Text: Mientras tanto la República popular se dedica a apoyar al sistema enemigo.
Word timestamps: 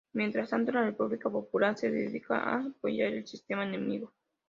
Mientras 0.13 0.49
tanto 0.49 0.71
la 0.71 0.83
República 0.83 1.29
popular 1.29 1.77
se 1.77 1.91
dedica 1.91 2.35
a 2.39 2.63
apoyar 2.65 3.13
al 3.13 3.27
sistema 3.27 3.63
enemigo. 3.63 4.11